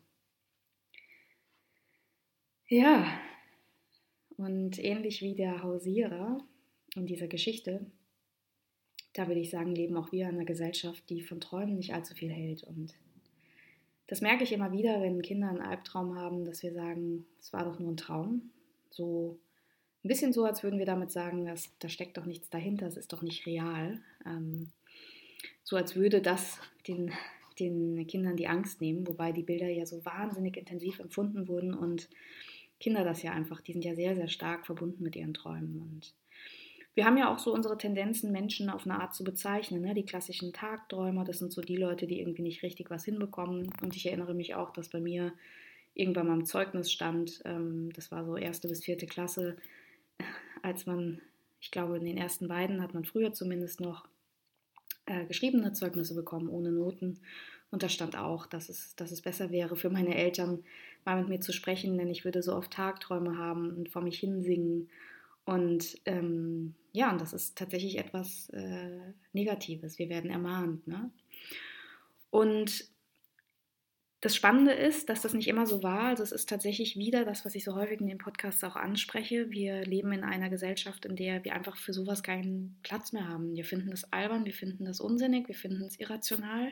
Ja, 2.67 3.05
und 4.37 4.83
ähnlich 4.83 5.21
wie 5.21 5.35
der 5.35 5.63
Hausierer 5.63 6.37
in 6.95 7.05
dieser 7.05 7.27
Geschichte, 7.27 7.85
da 9.13 9.27
würde 9.27 9.39
ich 9.39 9.49
sagen, 9.49 9.75
leben 9.75 9.95
auch 9.97 10.11
wir 10.11 10.27
in 10.27 10.35
einer 10.35 10.45
Gesellschaft, 10.45 11.09
die 11.09 11.21
von 11.21 11.39
Träumen 11.39 11.75
nicht 11.75 11.93
allzu 11.93 12.13
viel 12.15 12.31
hält 12.31 12.63
und 12.63 12.93
das 14.07 14.21
merke 14.21 14.43
ich 14.43 14.51
immer 14.51 14.71
wieder, 14.71 15.01
wenn 15.01 15.21
Kinder 15.21 15.49
einen 15.49 15.61
Albtraum 15.61 16.15
haben, 16.15 16.45
dass 16.45 16.61
wir 16.61 16.73
sagen, 16.73 17.25
es 17.39 17.53
war 17.53 17.63
doch 17.63 17.79
nur 17.79 17.91
ein 17.91 17.97
Traum. 17.97 18.51
So 18.89 19.39
ein 20.03 20.07
bisschen 20.09 20.33
so, 20.33 20.43
als 20.43 20.61
würden 20.61 20.77
wir 20.77 20.85
damit 20.85 21.11
sagen, 21.11 21.45
dass, 21.45 21.71
da 21.79 21.87
steckt 21.87 22.17
doch 22.17 22.25
nichts 22.25 22.49
dahinter, 22.49 22.85
es 22.85 22.97
ist 22.97 23.13
doch 23.13 23.21
nicht 23.21 23.45
real. 23.45 24.01
Ähm, 24.25 24.71
so 25.63 25.77
als 25.77 25.95
würde 25.95 26.21
das 26.21 26.59
den, 26.87 27.11
den 27.59 28.05
Kindern 28.05 28.35
die 28.35 28.47
Angst 28.47 28.81
nehmen, 28.81 29.07
wobei 29.07 29.31
die 29.31 29.43
Bilder 29.43 29.69
ja 29.69 29.85
so 29.85 30.03
wahnsinnig 30.05 30.57
intensiv 30.57 30.99
empfunden 30.99 31.47
wurden 31.47 31.73
und 31.73 32.09
Kinder 32.79 33.05
das 33.05 33.23
ja 33.23 33.31
einfach, 33.31 33.61
die 33.61 33.71
sind 33.71 33.85
ja 33.85 33.95
sehr, 33.95 34.13
sehr 34.15 34.27
stark 34.27 34.65
verbunden 34.65 35.03
mit 35.03 35.15
ihren 35.15 35.33
Träumen. 35.33 35.79
Und 35.79 36.13
wir 36.95 37.05
haben 37.05 37.17
ja 37.17 37.33
auch 37.33 37.39
so 37.39 37.53
unsere 37.53 37.77
Tendenzen, 37.77 38.31
Menschen 38.31 38.69
auf 38.69 38.85
eine 38.85 38.99
Art 38.99 39.15
zu 39.15 39.23
bezeichnen. 39.23 39.81
Ne? 39.81 39.93
Die 39.93 40.05
klassischen 40.05 40.53
Tagträumer, 40.53 41.23
das 41.23 41.39
sind 41.39 41.51
so 41.51 41.61
die 41.61 41.77
Leute, 41.77 42.05
die 42.05 42.19
irgendwie 42.19 42.43
nicht 42.43 42.61
richtig 42.61 42.91
was 42.91 43.03
hinbekommen. 43.05 43.71
Und 43.81 43.95
ich 43.95 44.05
erinnere 44.05 44.35
mich 44.35 44.53
auch, 44.53 44.71
dass 44.71 44.89
bei 44.89 44.99
mir 44.99 45.33
irgendwann 45.95 46.27
mal 46.27 46.35
im 46.35 46.45
Zeugnis 46.45 46.91
stand, 46.91 47.41
ähm, 47.45 47.91
das 47.93 48.11
war 48.11 48.25
so 48.25 48.37
erste 48.37 48.67
bis 48.67 48.83
vierte 48.83 49.07
Klasse, 49.07 49.57
als 50.61 50.85
man, 50.85 51.21
ich 51.59 51.71
glaube, 51.71 51.97
in 51.97 52.05
den 52.05 52.17
ersten 52.17 52.47
beiden 52.47 52.81
hat 52.81 52.93
man 52.93 53.05
früher 53.05 53.33
zumindest 53.33 53.79
noch 53.79 54.07
äh, 55.05 55.25
geschriebene 55.25 55.73
Zeugnisse 55.73 56.13
bekommen, 56.13 56.49
ohne 56.49 56.71
Noten. 56.71 57.19
Und 57.71 57.81
da 57.81 57.89
stand 57.89 58.15
auch, 58.15 58.45
dass 58.45 58.69
es, 58.69 58.95
dass 58.95 59.11
es 59.11 59.21
besser 59.21 59.49
wäre 59.49 59.75
für 59.75 59.89
meine 59.89 60.15
Eltern, 60.15 60.63
mal 61.05 61.19
mit 61.19 61.29
mir 61.29 61.39
zu 61.39 61.53
sprechen, 61.53 61.97
denn 61.97 62.09
ich 62.09 62.23
würde 62.23 62.43
so 62.43 62.55
oft 62.55 62.71
Tagträume 62.71 63.37
haben 63.37 63.75
und 63.75 63.89
vor 63.89 64.03
mich 64.03 64.19
hinsingen 64.19 64.89
und 65.45 65.99
ähm, 66.05 66.75
ja, 66.91 67.11
und 67.11 67.19
das 67.19 67.33
ist 67.33 67.57
tatsächlich 67.57 67.97
etwas 67.97 68.49
äh, 68.49 69.13
Negatives. 69.33 69.99
Wir 69.99 70.09
werden 70.09 70.29
ermahnt. 70.29 70.87
Ne? 70.87 71.11
Und 72.29 72.85
das 74.21 74.35
Spannende 74.37 74.71
ist, 74.71 75.09
dass 75.09 75.21
das 75.21 75.33
nicht 75.33 75.49
immer 75.49 75.65
so 75.65 75.83
war. 75.83 76.03
Also 76.03 76.23
es 76.23 76.31
ist 76.31 76.47
tatsächlich 76.47 76.95
wieder 76.95 77.25
das, 77.25 77.43
was 77.43 77.55
ich 77.55 77.65
so 77.65 77.75
häufig 77.75 77.99
in 77.99 78.07
den 78.07 78.19
Podcasts 78.19 78.63
auch 78.63 78.77
anspreche. 78.77 79.51
Wir 79.51 79.83
leben 79.83 80.13
in 80.13 80.23
einer 80.23 80.49
Gesellschaft, 80.49 81.03
in 81.05 81.17
der 81.17 81.43
wir 81.43 81.53
einfach 81.53 81.75
für 81.75 81.91
sowas 81.91 82.23
keinen 82.23 82.79
Platz 82.83 83.11
mehr 83.11 83.27
haben. 83.27 83.53
Wir 83.53 83.65
finden 83.65 83.91
das 83.91 84.13
albern, 84.13 84.45
wir 84.45 84.53
finden 84.53 84.85
das 84.85 85.01
unsinnig, 85.01 85.49
wir 85.49 85.55
finden 85.55 85.83
es 85.83 85.99
irrational. 85.99 86.71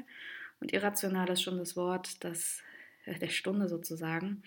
Und 0.62 0.72
irrational 0.72 1.30
ist 1.30 1.42
schon 1.42 1.58
das 1.58 1.76
Wort, 1.76 2.24
das 2.24 2.62
äh, 3.06 3.20
der 3.20 3.30
Stunde 3.30 3.68
sozusagen. 3.68 4.44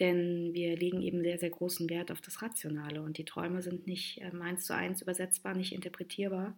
Denn 0.00 0.54
wir 0.54 0.76
legen 0.76 1.02
eben 1.02 1.22
sehr, 1.22 1.38
sehr 1.38 1.50
großen 1.50 1.88
Wert 1.90 2.10
auf 2.10 2.20
das 2.20 2.42
Rationale 2.42 3.02
und 3.02 3.18
die 3.18 3.24
Träume 3.24 3.62
sind 3.62 3.86
nicht 3.86 4.20
ähm, 4.22 4.42
eins 4.42 4.64
zu 4.64 4.74
eins 4.74 5.02
übersetzbar, 5.02 5.54
nicht 5.54 5.72
interpretierbar. 5.72 6.56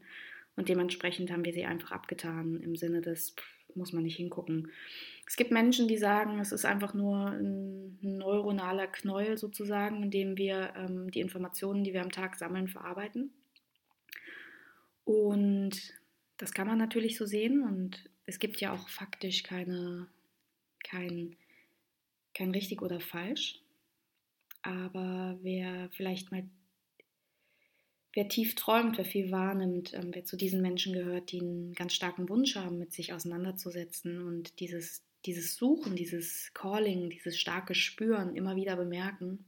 Und 0.55 0.69
dementsprechend 0.69 1.31
haben 1.31 1.45
wir 1.45 1.53
sie 1.53 1.65
einfach 1.65 1.93
abgetan 1.93 2.61
im 2.63 2.77
Sinne 2.77 3.01
des, 3.01 3.35
muss 3.75 3.93
man 3.93 4.05
nicht 4.05 4.17
hingucken. 4.17 4.71
Es 5.27 5.37
gibt 5.37 5.51
Menschen, 5.51 5.89
die 5.89 5.97
sagen, 5.97 6.39
es 6.41 6.53
ist 6.53 6.65
einfach 6.65 6.95
nur 6.95 7.31
ein 7.31 7.99
neuronaler 8.01 8.87
Knäuel 8.87 9.39
sozusagen, 9.39 10.03
in 10.03 10.11
dem 10.11 10.37
wir 10.37 10.75
ähm, 10.77 11.11
die 11.11 11.21
Informationen, 11.21 11.85
die 11.85 11.93
wir 11.93 12.03
am 12.03 12.13
Tag 12.13 12.37
sammeln, 12.37 12.69
verarbeiten. 12.69 13.33
Und 15.05 15.95
das 16.37 16.53
kann 16.53 16.67
man 16.67 16.79
natürlich 16.79 17.17
so 17.17 17.27
sehen 17.27 17.63
und 17.63 18.09
es 18.27 18.39
gibt 18.39 18.61
ja 18.61 18.73
auch 18.73 18.89
faktisch 18.89 19.43
keine, 19.43 20.09
kein, 20.85 21.37
kein 22.35 22.51
richtig 22.51 22.83
oder 22.83 23.01
falsch. 23.01 23.61
Aber 24.63 25.39
wer 25.43 25.89
vielleicht 25.91 26.31
mal 26.31 26.45
wer 28.15 28.29
tief 28.29 28.55
träumt, 28.55 28.99
wer 28.99 29.05
viel 29.05 29.31
wahrnimmt, 29.31 29.95
ähm, 29.95 30.11
wer 30.13 30.25
zu 30.25 30.37
diesen 30.37 30.61
Menschen 30.61 30.93
gehört, 30.93 31.33
die 31.33 31.41
einen 31.41 31.73
ganz 31.73 31.95
starken 31.95 32.29
Wunsch 32.29 32.57
haben, 32.57 32.79
mit 32.79 32.93
sich 32.93 33.13
auseinanderzusetzen 33.13 34.23
und 34.23 34.61
dieses, 34.61 35.03
dieses 35.25 35.57
Suchen, 35.57 35.97
dieses 35.97 36.53
Calling, 36.55 37.11
dieses 37.11 37.39
starke 37.39 37.75
Spüren 37.75 38.37
immer 38.37 38.57
wieder 38.57 38.77
bemerken, 38.77 39.45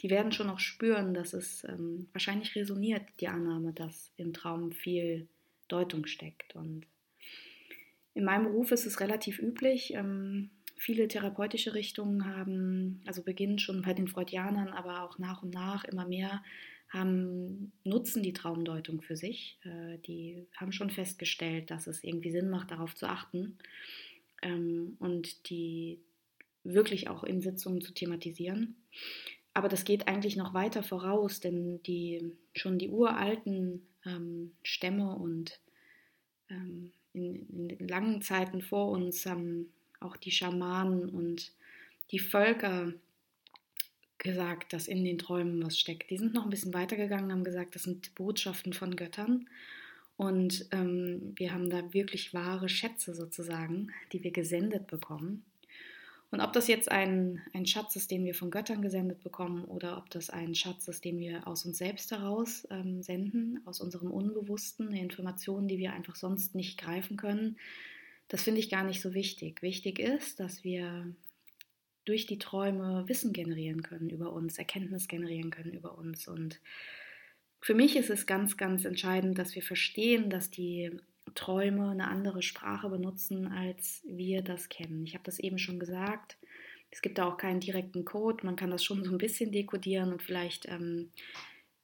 die 0.00 0.10
werden 0.10 0.32
schon 0.32 0.50
auch 0.50 0.58
spüren, 0.58 1.14
dass 1.14 1.32
es 1.32 1.64
ähm, 1.64 2.08
wahrscheinlich 2.12 2.56
resoniert, 2.56 3.04
die 3.20 3.28
Annahme, 3.28 3.72
dass 3.72 4.10
im 4.16 4.32
Traum 4.32 4.72
viel 4.72 5.28
Deutung 5.68 6.06
steckt. 6.06 6.56
Und 6.56 6.86
in 8.14 8.24
meinem 8.24 8.44
Beruf 8.44 8.72
ist 8.72 8.84
es 8.84 8.98
relativ 8.98 9.38
üblich. 9.38 9.94
Ähm, 9.94 10.50
viele 10.82 11.06
therapeutische 11.06 11.74
Richtungen 11.74 12.26
haben, 12.26 13.00
also 13.06 13.22
beginnen 13.22 13.60
schon 13.60 13.82
bei 13.82 13.94
den 13.94 14.08
Freudianern, 14.08 14.70
aber 14.70 15.04
auch 15.04 15.16
nach 15.16 15.44
und 15.44 15.54
nach 15.54 15.84
immer 15.84 16.08
mehr 16.08 16.42
haben, 16.88 17.72
nutzen 17.84 18.22
die 18.22 18.32
Traumdeutung 18.32 19.00
für 19.00 19.16
sich. 19.16 19.60
Äh, 19.62 19.98
die 19.98 20.44
haben 20.56 20.72
schon 20.72 20.90
festgestellt, 20.90 21.70
dass 21.70 21.86
es 21.86 22.02
irgendwie 22.02 22.32
Sinn 22.32 22.50
macht, 22.50 22.72
darauf 22.72 22.96
zu 22.96 23.06
achten 23.06 23.58
ähm, 24.42 24.96
und 24.98 25.48
die 25.48 26.00
wirklich 26.64 27.08
auch 27.08 27.22
in 27.22 27.40
Sitzungen 27.40 27.80
zu 27.80 27.94
thematisieren. 27.94 28.74
Aber 29.54 29.68
das 29.68 29.84
geht 29.84 30.08
eigentlich 30.08 30.36
noch 30.36 30.52
weiter 30.52 30.82
voraus, 30.82 31.38
denn 31.38 31.80
die, 31.84 32.32
schon 32.56 32.78
die 32.78 32.88
uralten 32.88 33.86
ähm, 34.04 34.52
Stämme 34.64 35.14
und 35.14 35.60
ähm, 36.50 36.92
in, 37.12 37.68
in 37.70 37.88
langen 37.88 38.20
Zeiten 38.20 38.62
vor 38.62 38.88
uns 38.88 39.24
haben 39.26 39.72
auch 40.04 40.16
die 40.16 40.30
Schamanen 40.30 41.08
und 41.08 41.52
die 42.10 42.18
Völker 42.18 42.92
gesagt, 44.18 44.72
dass 44.72 44.88
in 44.88 45.04
den 45.04 45.18
Träumen 45.18 45.62
was 45.64 45.78
steckt. 45.78 46.10
Die 46.10 46.18
sind 46.18 46.34
noch 46.34 46.44
ein 46.44 46.50
bisschen 46.50 46.74
weitergegangen, 46.74 47.32
haben 47.32 47.44
gesagt, 47.44 47.74
das 47.74 47.82
sind 47.82 48.14
Botschaften 48.14 48.72
von 48.72 48.96
Göttern. 48.96 49.48
Und 50.16 50.66
ähm, 50.70 51.32
wir 51.36 51.52
haben 51.52 51.70
da 51.70 51.92
wirklich 51.92 52.32
wahre 52.32 52.68
Schätze 52.68 53.14
sozusagen, 53.14 53.90
die 54.12 54.22
wir 54.22 54.30
gesendet 54.30 54.86
bekommen. 54.86 55.44
Und 56.30 56.40
ob 56.40 56.54
das 56.54 56.66
jetzt 56.66 56.90
ein, 56.90 57.42
ein 57.52 57.66
Schatz 57.66 57.94
ist, 57.96 58.10
den 58.10 58.24
wir 58.24 58.34
von 58.34 58.50
Göttern 58.50 58.80
gesendet 58.80 59.22
bekommen, 59.22 59.64
oder 59.64 59.98
ob 59.98 60.08
das 60.08 60.30
ein 60.30 60.54
Schatz 60.54 60.88
ist, 60.88 61.04
den 61.04 61.18
wir 61.18 61.46
aus 61.46 61.66
uns 61.66 61.76
selbst 61.76 62.10
heraus 62.10 62.66
ähm, 62.70 63.02
senden, 63.02 63.60
aus 63.66 63.80
unserem 63.80 64.10
Unbewussten, 64.10 64.88
eine 64.88 65.00
Information, 65.00 65.68
die 65.68 65.76
wir 65.76 65.92
einfach 65.92 66.16
sonst 66.16 66.54
nicht 66.54 66.78
greifen 66.78 67.18
können, 67.18 67.58
das 68.28 68.42
finde 68.42 68.60
ich 68.60 68.70
gar 68.70 68.84
nicht 68.84 69.00
so 69.00 69.14
wichtig. 69.14 69.62
Wichtig 69.62 69.98
ist, 69.98 70.40
dass 70.40 70.64
wir 70.64 71.14
durch 72.04 72.26
die 72.26 72.38
Träume 72.38 73.04
Wissen 73.06 73.32
generieren 73.32 73.82
können 73.82 74.10
über 74.10 74.32
uns, 74.32 74.58
Erkenntnis 74.58 75.08
generieren 75.08 75.50
können 75.50 75.72
über 75.72 75.96
uns. 75.98 76.26
Und 76.26 76.60
für 77.60 77.74
mich 77.74 77.96
ist 77.96 78.10
es 78.10 78.26
ganz, 78.26 78.56
ganz 78.56 78.84
entscheidend, 78.84 79.38
dass 79.38 79.54
wir 79.54 79.62
verstehen, 79.62 80.30
dass 80.30 80.50
die 80.50 80.90
Träume 81.34 81.90
eine 81.90 82.08
andere 82.08 82.42
Sprache 82.42 82.88
benutzen, 82.88 83.46
als 83.46 84.02
wir 84.04 84.42
das 84.42 84.68
kennen. 84.68 85.04
Ich 85.06 85.14
habe 85.14 85.24
das 85.24 85.38
eben 85.38 85.58
schon 85.58 85.78
gesagt. 85.78 86.36
Es 86.90 87.00
gibt 87.00 87.18
da 87.18 87.26
auch 87.26 87.36
keinen 87.36 87.60
direkten 87.60 88.04
Code. 88.04 88.44
Man 88.44 88.56
kann 88.56 88.70
das 88.70 88.84
schon 88.84 89.04
so 89.04 89.12
ein 89.12 89.18
bisschen 89.18 89.52
dekodieren 89.52 90.12
und 90.12 90.22
vielleicht 90.22 90.68
ähm, 90.68 91.10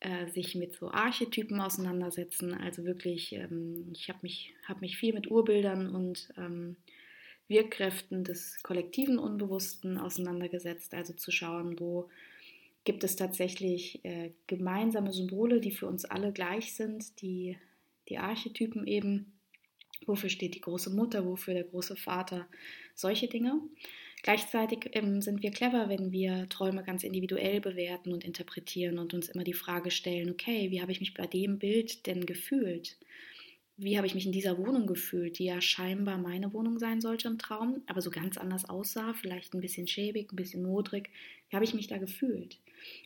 äh, 0.01 0.29
sich 0.29 0.55
mit 0.55 0.75
so 0.75 0.91
Archetypen 0.91 1.61
auseinandersetzen. 1.61 2.55
Also 2.55 2.85
wirklich, 2.85 3.33
ähm, 3.33 3.89
ich 3.93 4.09
habe 4.09 4.21
mich, 4.23 4.55
hab 4.67 4.81
mich 4.81 4.97
viel 4.97 5.13
mit 5.13 5.31
Urbildern 5.31 5.95
und 5.95 6.29
ähm, 6.37 6.77
Wirkkräften 7.49 8.25
des 8.25 8.63
kollektiven 8.63 9.19
Unbewussten 9.19 9.99
auseinandergesetzt, 9.99 10.95
also 10.95 11.15
zu 11.15 11.31
schauen, 11.31 11.81
wo 11.81 12.09
gibt 12.85 13.05
es 13.05 13.17
tatsächlich 13.17 14.05
äh, 14.05 14.31
gemeinsame 14.47 15.13
Symbole, 15.13 15.61
die 15.61 15.73
für 15.73 15.87
uns 15.87 16.05
alle 16.05 16.33
gleich 16.33 16.75
sind, 16.75 17.21
die, 17.21 17.59
die 18.09 18.19
Archetypen 18.19 18.87
eben, 18.87 19.39
wofür 20.07 20.31
steht 20.31 20.55
die 20.55 20.61
große 20.61 20.91
Mutter, 20.91 21.27
wofür 21.27 21.55
der 21.55 21.65
große 21.65 21.97
Vater, 21.97 22.47
solche 22.95 23.29
Dinge. 23.29 23.61
Gleichzeitig 24.23 24.91
ähm, 24.93 25.23
sind 25.23 25.43
wir 25.43 25.51
clever, 25.51 25.89
wenn 25.89 26.13
wir 26.13 26.49
Träume 26.49 26.83
ganz 26.83 27.05
individuell 27.05 27.61
bewerten 27.61 28.13
und 28.13 28.25
interpretieren 28.25 28.99
und 28.99 29.15
uns 29.15 29.29
immer 29.29 29.45
die 29.45 29.53
Frage 29.53 29.91
stellen, 29.91 30.31
okay, 30.31 30.71
wie 30.71 30.81
habe 30.81 30.93
ich 30.93 31.01
mich 31.01 31.15
bei 31.15 31.27
dem 31.27 31.59
Bild 31.59 32.07
denn 32.07 32.27
gefühlt? 32.27 32.97
wie 33.81 33.97
habe 33.97 34.09
ich 34.09 34.15
mich 34.15 34.27
in 34.27 34.33
dieser 34.33 34.59
Wohnung 34.59 34.89
gefühlt, 34.89 35.39
die 35.39 35.45
ja 35.45 35.61
scheinbar 35.61 36.19
meine 36.19 36.53
Wohnung 36.53 36.81
sein 36.81 37.01
sollte 37.01 37.29
im 37.29 37.39
Traum, 37.39 37.81
aber 37.87 38.03
so 38.03 38.11
ganz 38.11 38.37
anders 38.37 38.69
aussah, 38.69 39.15
vielleicht 39.15 39.55
ein 39.55 39.61
bisschen 39.61 39.87
schäbig, 39.87 40.33
ein 40.33 40.37
bisschen 40.37 40.65
modrig. 40.65 41.11
Wie 41.49 41.55
habe 41.55 41.65
ich 41.65 41.75
mich 41.75 41.87
da 41.87 41.97
gefühlt? 41.97 42.59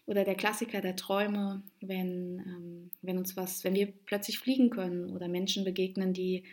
Oder 0.07 0.25
der 0.25 0.35
Klassiker 0.35 0.81
der 0.81 0.97
Träume, 0.97 1.63
wenn, 1.83 2.39
ähm, 2.39 2.91
wenn 3.03 3.19
uns 3.19 3.37
was, 3.37 3.65
wenn 3.65 3.75
wir 3.75 3.93
plötzlich 4.07 4.39
fliegen 4.39 4.71
können 4.71 5.11
oder 5.11 5.29
Menschen 5.29 5.65
begegnen, 5.65 6.15
die, 6.15 6.45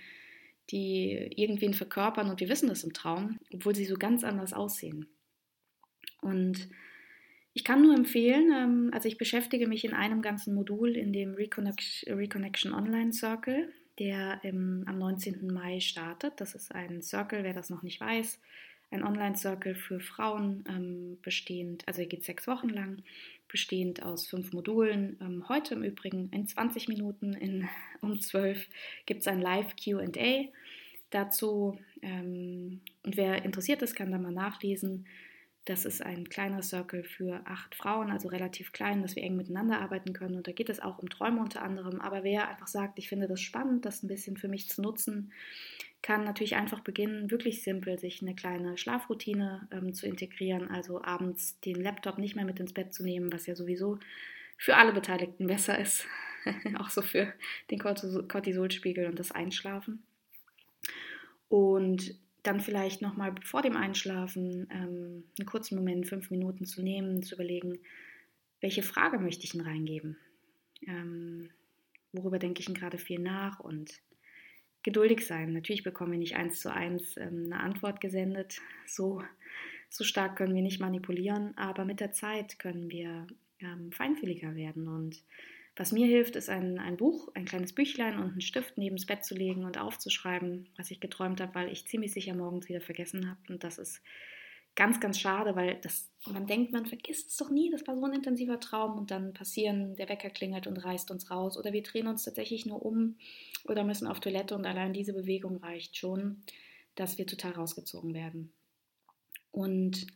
die 0.72 1.32
irgendwen 1.36 1.74
verkörpern 1.74 2.30
und 2.30 2.40
wir 2.40 2.50
wissen 2.50 2.70
das 2.70 2.84
im 2.84 2.94
Traum, 2.94 3.40
obwohl 3.54 3.76
sie 3.76 3.86
so 3.86 3.96
ganz 3.96 4.24
anders 4.24 4.54
aussehen. 4.54 5.08
Und 6.22 6.70
ich 7.54 7.64
kann 7.64 7.82
nur 7.82 7.96
empfehlen, 7.96 8.52
ähm, 8.54 8.90
also 8.94 9.08
ich 9.08 9.18
beschäftige 9.18 9.68
mich 9.68 9.84
in 9.84 9.94
einem 9.94 10.22
ganzen 10.22 10.54
Modul 10.54 10.96
in 10.96 11.14
dem 11.14 11.34
Reconnection, 11.34 12.74
Online 12.74 13.12
Circle 13.14 13.74
der 14.00 14.40
im, 14.44 14.86
am 14.88 14.98
19. 14.98 15.48
Mai 15.52 15.82
startet. 15.82 16.40
Das 16.40 16.56
ist 16.56 16.74
ein 16.74 17.02
Circle, 17.02 17.44
wer 17.44 17.54
das 17.54 17.70
noch 17.70 17.84
nicht 17.84 18.00
weiß, 18.00 18.40
ein 18.92 19.04
Online-Circle 19.04 19.76
für 19.76 20.00
Frauen, 20.00 20.64
ähm, 20.68 21.20
bestehend, 21.22 21.88
also 21.88 22.02
er 22.02 22.08
geht 22.08 22.24
sechs 22.24 22.48
Wochen 22.48 22.70
lang, 22.70 23.04
bestehend 23.50 24.04
aus 24.04 24.28
fünf 24.28 24.54
Modulen. 24.54 25.18
Ähm, 25.22 25.50
heute 25.50 25.74
im 25.74 25.84
Übrigen 25.84 26.30
in 26.32 26.48
20 26.48 26.88
Minuten 26.88 27.34
in, 27.34 27.68
um 28.02 28.20
12 28.20 28.68
gibt 29.06 29.22
es 29.22 29.28
ein 29.28 29.42
Live-QA 29.42 30.46
dazu. 31.10 31.78
Ähm, 32.02 32.82
und 33.04 33.18
wer 33.18 33.44
interessiert 33.44 33.82
ist, 33.82 33.96
kann 33.96 34.12
da 34.12 34.18
mal 34.18 34.32
nachlesen. 34.32 35.06
Das 35.70 35.86
ist 35.86 36.02
ein 36.02 36.28
kleiner 36.30 36.64
Circle 36.64 37.04
für 37.04 37.42
acht 37.46 37.76
Frauen, 37.76 38.10
also 38.10 38.28
relativ 38.28 38.72
klein, 38.72 39.04
dass 39.04 39.16
wir 39.16 39.22
eng 39.22 39.36
miteinander 39.36 39.80
arbeiten 39.80 40.14
können. 40.14 40.38
Und 40.38 40.48
da 40.48 40.52
geht 40.52 40.68
es 40.68 40.80
auch 40.80 40.98
um 40.98 41.10
Träume 41.10 41.42
unter 41.42 41.62
anderem. 41.62 42.02
Aber 42.02 42.24
wer 42.24 42.50
einfach 42.50 42.66
sagt, 42.66 42.98
ich 42.98 43.08
finde 43.08 43.28
das 43.28 43.40
spannend, 43.40 43.86
das 43.86 44.02
ein 44.02 44.08
bisschen 44.08 44.36
für 44.36 44.48
mich 44.48 44.68
zu 44.68 44.82
nutzen, 44.82 45.32
kann 46.02 46.24
natürlich 46.24 46.56
einfach 46.56 46.80
beginnen, 46.80 47.30
wirklich 47.30 47.62
simpel 47.62 48.00
sich 48.00 48.24
eine 48.24 48.34
kleine 48.34 48.80
Schlafroutine 48.80 49.68
ähm, 49.70 49.94
zu 49.94 50.08
integrieren. 50.08 50.72
Also 50.72 51.04
abends 51.04 51.60
den 51.60 51.76
Laptop 51.76 52.18
nicht 52.18 52.36
mehr 52.36 52.46
mit 52.46 52.60
ins 52.60 52.74
Bett 52.74 52.92
zu 52.92 53.04
nehmen, 53.04 53.32
was 53.32 53.46
ja 53.46 53.54
sowieso 53.54 54.00
für 54.58 54.76
alle 54.76 54.92
Beteiligten 54.92 55.46
besser 55.46 55.78
ist. 55.78 56.08
auch 56.80 56.90
so 56.90 57.04
für 57.04 57.32
den 57.70 57.78
Cortisolspiegel 57.78 59.06
und 59.06 59.20
das 59.20 59.32
Einschlafen. 59.32 60.02
Und 61.48 62.16
dann 62.44 62.62
vielleicht 62.62 63.02
nochmal 63.02 63.36
vor 63.44 63.62
dem 63.62 63.76
Einschlafen 63.76 64.68
ähm, 64.72 65.24
einen 65.38 65.46
kurzen 65.46 65.76
Moment, 65.76 66.08
fünf 66.08 66.32
Minuten 66.32 66.66
zu 66.66 66.82
nehmen, 66.82 67.24
zu 67.24 67.36
überlegen, 67.36 67.80
welche 68.62 68.84
Frage 68.84 69.20
möchte 69.20 69.44
ich 69.44 69.52
denn 69.52 69.62
reingeben? 69.62 70.18
Ähm, 70.88 71.50
worüber 72.12 72.40
denke 72.40 72.60
ich 72.60 72.66
denn 72.66 72.76
gerade 72.76 72.98
viel 72.98 73.20
nach? 73.20 73.60
Und 73.60 74.02
geduldig 74.84 75.26
sein. 75.26 75.54
Natürlich 75.54 75.84
bekommen 75.84 76.14
wir 76.14 76.20
nicht 76.20 76.36
eins 76.36 76.60
zu 76.60 76.72
eins 76.74 77.18
ähm, 77.18 77.50
eine 77.52 77.60
Antwort 77.60 78.02
gesendet. 78.02 78.62
So, 78.88 79.24
so 79.90 80.04
stark 80.04 80.38
können 80.38 80.56
wir 80.56 80.62
nicht 80.62 80.80
manipulieren, 80.80 81.58
aber 81.58 81.86
mit 81.86 82.00
der 82.00 82.12
Zeit 82.12 82.60
können 82.60 82.90
wir 82.90 83.28
ähm, 83.60 83.92
feinfühliger 83.92 84.56
werden 84.56 84.88
und 84.88 85.22
was 85.80 85.94
mir 85.94 86.06
hilft, 86.06 86.36
ist 86.36 86.50
ein, 86.50 86.78
ein 86.78 86.98
Buch, 86.98 87.30
ein 87.36 87.46
kleines 87.46 87.72
Büchlein 87.72 88.20
und 88.20 88.32
einen 88.32 88.42
Stift 88.42 88.78
neben 88.78 88.98
das 88.98 89.06
Bett 89.06 89.24
zu 89.24 89.34
legen 89.34 89.64
und 89.64 89.78
aufzuschreiben, 89.78 90.68
was 90.76 90.92
ich 90.92 91.00
geträumt 91.00 91.40
habe, 91.40 91.56
weil 91.56 91.72
ich 91.72 91.88
ziemlich 91.88 92.12
sicher 92.12 92.36
morgens 92.36 92.68
wieder 92.68 92.82
vergessen 92.82 93.30
habe. 93.30 93.40
Und 93.48 93.64
das 93.64 93.78
ist 93.78 94.02
ganz, 94.76 95.00
ganz 95.00 95.18
schade, 95.18 95.56
weil 95.56 95.80
das, 95.82 96.12
man 96.28 96.48
denkt, 96.48 96.74
man 96.74 96.86
vergisst 96.86 97.30
es 97.30 97.38
doch 97.38 97.50
nie, 97.50 97.70
das 97.70 97.88
war 97.88 97.96
so 97.96 98.04
ein 98.04 98.12
intensiver 98.12 98.60
Traum 98.60 99.00
und 99.00 99.10
dann 99.10 99.32
passieren, 99.32 99.96
der 99.96 100.10
Wecker 100.10 100.30
klingelt 100.30 100.68
und 100.68 100.84
reißt 100.84 101.12
uns 101.12 101.32
raus 101.32 101.58
oder 101.58 101.72
wir 101.72 101.82
drehen 101.82 102.08
uns 102.08 102.26
tatsächlich 102.26 102.66
nur 102.66 102.86
um 102.86 103.16
oder 103.64 103.86
müssen 103.86 104.06
auf 104.06 104.20
Toilette 104.20 104.56
und 104.56 104.66
allein 104.66 104.92
diese 104.92 105.14
Bewegung 105.14 105.64
reicht 105.64 105.96
schon, 105.96 106.44
dass 106.96 107.18
wir 107.18 107.26
total 107.26 107.54
rausgezogen 107.54 108.14
werden. 108.14 108.52
Und 109.52 110.08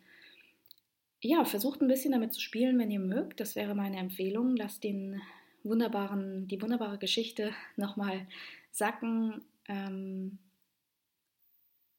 ja, 1.22 1.46
versucht 1.46 1.82
ein 1.82 1.88
bisschen 1.88 2.12
damit 2.12 2.34
zu 2.34 2.41
spielen, 2.41 2.77
wenn 2.79 2.91
ihr 2.91 3.00
mögt. 3.00 3.39
Das 3.39 3.55
wäre 3.55 3.75
meine 3.75 3.96
Empfehlung. 3.96 4.58
Lasst 4.58 4.84
den 4.84 5.22
wunderbaren, 5.63 6.48
die 6.48 6.62
wunderbare 6.62 6.98
Geschichte 6.98 7.51
nochmal 7.75 8.27
sacken. 8.72 9.41
Ähm, 9.67 10.38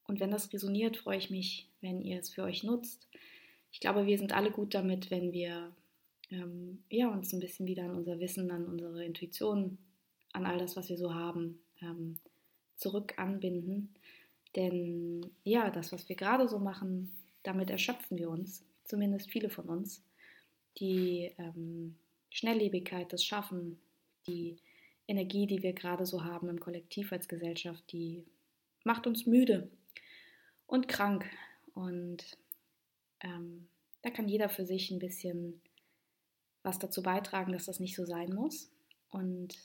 und 0.07 0.19
wenn 0.19 0.31
das 0.31 0.53
resoniert, 0.53 0.97
freue 0.97 1.17
ich 1.17 1.29
mich, 1.29 1.67
wenn 1.81 2.01
ihr 2.01 2.19
es 2.19 2.29
für 2.29 2.43
euch 2.43 2.63
nutzt. 2.63 3.07
Ich 3.71 3.79
glaube, 3.79 4.05
wir 4.05 4.17
sind 4.17 4.33
alle 4.33 4.51
gut 4.51 4.73
damit, 4.73 5.11
wenn 5.11 5.33
wir 5.33 5.71
ähm, 6.31 6.83
ja, 6.89 7.09
uns 7.09 7.33
ein 7.33 7.39
bisschen 7.39 7.67
wieder 7.67 7.83
an 7.83 7.95
unser 7.95 8.19
Wissen, 8.19 8.51
an 8.51 8.65
unsere 8.65 9.03
Intuition, 9.03 9.77
an 10.33 10.45
all 10.45 10.57
das, 10.57 10.75
was 10.75 10.89
wir 10.89 10.97
so 10.97 11.13
haben, 11.13 11.59
ähm, 11.81 12.19
zurück 12.75 13.13
anbinden. 13.17 13.93
Denn 14.55 15.29
ja, 15.43 15.69
das, 15.69 15.91
was 15.91 16.07
wir 16.07 16.15
gerade 16.15 16.47
so 16.47 16.59
machen, 16.59 17.11
damit 17.43 17.69
erschöpfen 17.69 18.17
wir 18.17 18.29
uns, 18.29 18.63
zumindest 18.85 19.29
viele 19.29 19.49
von 19.49 19.65
uns. 19.65 20.03
Die 20.77 21.31
ähm, 21.37 21.95
Schnelllebigkeit, 22.35 23.13
das 23.13 23.23
Schaffen, 23.23 23.79
die 24.27 24.57
Energie, 25.07 25.47
die 25.47 25.63
wir 25.63 25.71
gerade 25.71 26.05
so 26.05 26.25
haben 26.25 26.49
im 26.49 26.59
Kollektiv 26.59 27.13
als 27.13 27.29
Gesellschaft, 27.29 27.89
die 27.93 28.25
macht 28.83 29.07
uns 29.07 29.25
müde 29.25 29.71
und 30.67 30.89
krank. 30.89 31.25
Und 31.73 32.37
ähm, 33.21 33.69
da 34.01 34.09
kann 34.09 34.27
jeder 34.27 34.49
für 34.49 34.65
sich 34.65 34.91
ein 34.91 34.99
bisschen 34.99 35.61
was 36.61 36.77
dazu 36.77 37.01
beitragen, 37.01 37.53
dass 37.53 37.65
das 37.65 37.79
nicht 37.79 37.95
so 37.95 38.03
sein 38.03 38.33
muss. 38.33 38.69
Und 39.09 39.55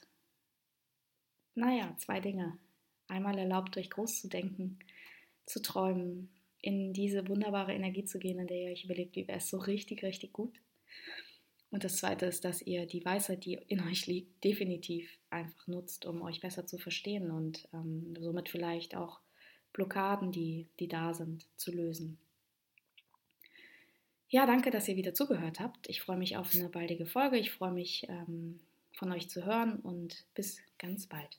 naja, 1.56 1.96
zwei 1.98 2.20
Dinge. 2.20 2.56
Einmal 3.08 3.36
erlaubt 3.36 3.76
euch 3.78 3.90
groß 3.90 4.20
zu 4.20 4.28
denken, 4.28 4.78
zu 5.44 5.60
träumen, 5.60 6.30
in 6.60 6.92
diese 6.92 7.26
wunderbare 7.26 7.74
Energie 7.74 8.04
zu 8.04 8.20
gehen, 8.20 8.38
in 8.38 8.46
der 8.46 8.58
ihr 8.58 8.70
euch 8.70 8.84
überlegt, 8.84 9.16
wie 9.16 9.26
wäre 9.26 9.38
es 9.38 9.48
so 9.48 9.58
richtig, 9.58 10.04
richtig 10.04 10.32
gut. 10.32 10.60
Und 11.70 11.84
das 11.84 11.96
Zweite 11.98 12.26
ist, 12.26 12.44
dass 12.44 12.62
ihr 12.62 12.86
die 12.86 13.04
Weisheit, 13.04 13.44
die 13.44 13.54
in 13.68 13.80
euch 13.86 14.06
liegt, 14.06 14.42
definitiv 14.42 15.08
einfach 15.30 15.66
nutzt, 15.68 16.04
um 16.04 16.22
euch 16.22 16.40
besser 16.40 16.66
zu 16.66 16.78
verstehen 16.78 17.30
und 17.30 17.68
ähm, 17.72 18.16
somit 18.18 18.48
vielleicht 18.48 18.96
auch 18.96 19.20
Blockaden, 19.72 20.32
die, 20.32 20.66
die 20.80 20.88
da 20.88 21.14
sind, 21.14 21.46
zu 21.56 21.70
lösen. 21.70 22.18
Ja, 24.28 24.46
danke, 24.46 24.70
dass 24.70 24.88
ihr 24.88 24.96
wieder 24.96 25.14
zugehört 25.14 25.60
habt. 25.60 25.88
Ich 25.88 26.00
freue 26.00 26.16
mich 26.16 26.36
auf 26.36 26.54
eine 26.54 26.68
baldige 26.68 27.06
Folge. 27.06 27.36
Ich 27.36 27.52
freue 27.52 27.72
mich, 27.72 28.06
ähm, 28.08 28.60
von 28.92 29.12
euch 29.12 29.28
zu 29.28 29.44
hören 29.44 29.80
und 29.80 30.24
bis 30.34 30.58
ganz 30.78 31.06
bald. 31.06 31.38